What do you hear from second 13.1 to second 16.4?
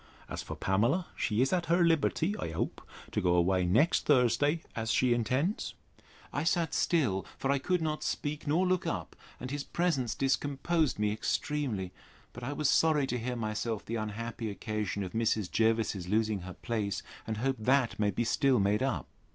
hear myself the unhappy occasion of Mrs. Jervis's losing